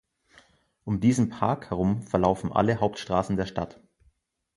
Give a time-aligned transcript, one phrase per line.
[0.83, 3.79] Um diesen Park herum verlaufen alle Hauptstraßen der Stadt.